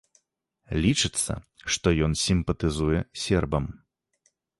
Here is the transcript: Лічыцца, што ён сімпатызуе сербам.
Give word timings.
Лічыцца, 0.85 1.33
што 1.75 1.87
ён 2.07 2.15
сімпатызуе 2.21 2.99
сербам. 3.25 3.69